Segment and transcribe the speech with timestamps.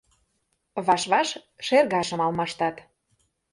[0.85, 1.29] Ваш-ваш
[1.65, 2.75] шергашым алмаштат.